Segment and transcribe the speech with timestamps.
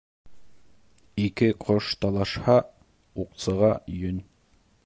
[1.25, 2.57] Ике ҡош талашһа,
[3.25, 4.27] уҡсыға йөн.